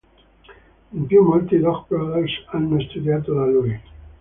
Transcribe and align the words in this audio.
In 0.93 1.05
più 1.05 1.21
molti 1.21 1.59
Dog 1.59 1.85
Brothers 1.85 2.43
hanno 2.49 2.81
studiato 2.81 3.35
da 3.35 3.45
lui. 3.45 3.79